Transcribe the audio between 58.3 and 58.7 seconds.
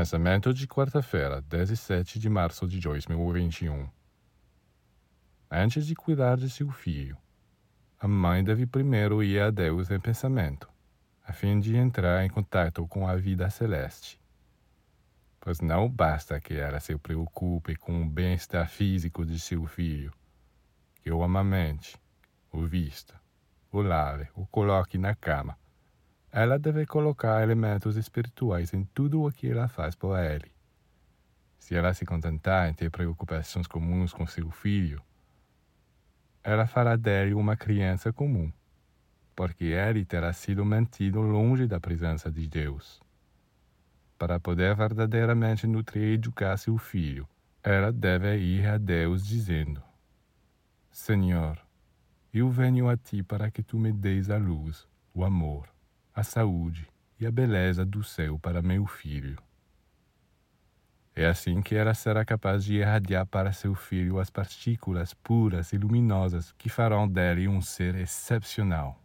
para